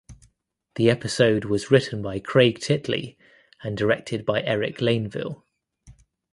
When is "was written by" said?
1.45-2.17